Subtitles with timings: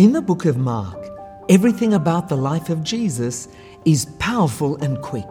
[0.00, 0.96] In the book of Mark,
[1.50, 3.48] everything about the life of Jesus
[3.84, 5.28] is powerful and quick.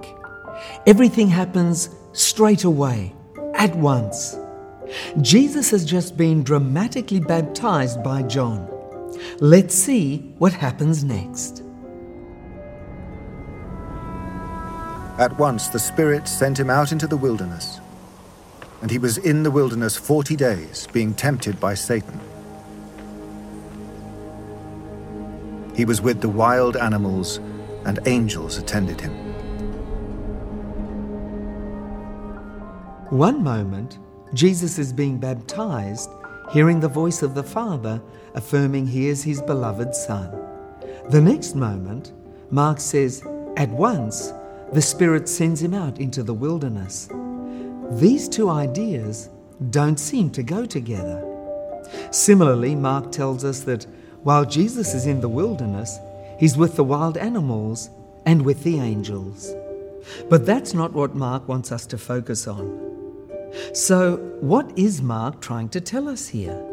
[0.85, 3.15] Everything happens straight away,
[3.55, 4.37] at once.
[5.21, 8.69] Jesus has just been dramatically baptized by John.
[9.39, 11.63] Let's see what happens next.
[15.17, 17.79] At once the Spirit sent him out into the wilderness.
[18.83, 22.19] And he was in the wilderness forty days, being tempted by Satan.
[25.79, 27.37] He was with the wild animals,
[27.85, 29.13] and angels attended him.
[33.09, 33.97] One moment,
[34.33, 36.09] Jesus is being baptized,
[36.51, 38.01] hearing the voice of the Father
[38.33, 40.29] affirming he is his beloved Son.
[41.11, 42.11] The next moment,
[42.51, 43.23] Mark says,
[43.55, 44.33] at once,
[44.73, 47.07] the Spirit sends him out into the wilderness.
[47.91, 49.29] These two ideas
[49.69, 51.23] don't seem to go together.
[52.11, 53.87] Similarly, Mark tells us that
[54.23, 55.99] while Jesus is in the wilderness,
[56.37, 57.89] he's with the wild animals
[58.25, 59.53] and with the angels.
[60.29, 62.87] But that's not what Mark wants us to focus on.
[63.73, 66.63] So, what is Mark trying to tell us here?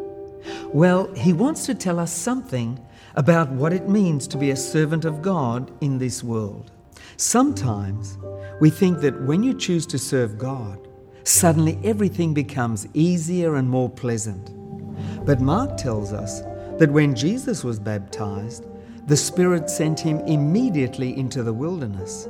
[0.65, 2.79] Well, he wants to tell us something
[3.15, 6.71] about what it means to be a servant of God in this world.
[7.17, 8.17] Sometimes
[8.61, 10.87] we think that when you choose to serve God,
[11.23, 14.53] suddenly everything becomes easier and more pleasant.
[15.25, 16.41] But Mark tells us
[16.77, 18.65] that when Jesus was baptized,
[19.07, 22.27] the Spirit sent him immediately into the wilderness.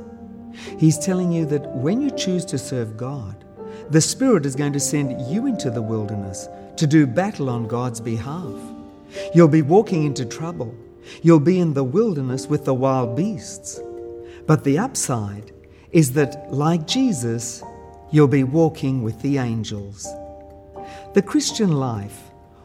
[0.78, 3.44] He's telling you that when you choose to serve God,
[3.90, 8.00] the Spirit is going to send you into the wilderness to do battle on God's
[8.00, 8.54] behalf.
[9.34, 10.74] You'll be walking into trouble.
[11.22, 13.80] You'll be in the wilderness with the wild beasts.
[14.46, 15.52] But the upside
[15.92, 17.62] is that, like Jesus,
[18.10, 20.06] you'll be walking with the angels.
[21.14, 22.20] The Christian life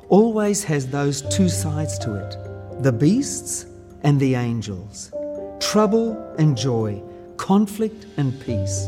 [0.09, 2.37] always has those two sides to it
[2.83, 3.65] the beasts
[4.03, 5.11] and the angels,
[5.59, 7.01] trouble and joy,
[7.37, 8.87] conflict and peace.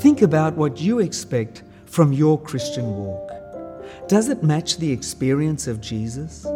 [0.00, 3.30] Think about what you expect from your Christian walk.
[4.08, 6.46] Does it match the experience of Jesus?